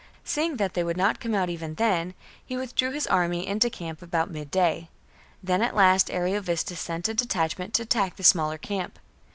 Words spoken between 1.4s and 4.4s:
even then, he withdrew his army into camp about